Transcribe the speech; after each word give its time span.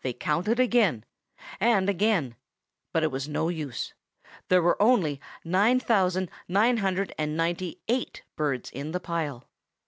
They 0.00 0.14
counted 0.14 0.58
again 0.58 1.04
and 1.60 1.90
again; 1.90 2.36
but 2.94 3.02
it 3.02 3.10
was 3.10 3.26
of 3.26 3.34
no 3.34 3.50
use: 3.50 3.92
there 4.48 4.62
were 4.62 4.80
only 4.80 5.20
nine 5.44 5.78
thousand 5.78 6.30
nine 6.48 6.78
hundred 6.78 7.12
and 7.18 7.36
ninety 7.36 7.78
eight 7.86 8.22
birds 8.34 8.70
in 8.70 8.92
the 8.92 9.00
pile. 9.00 9.46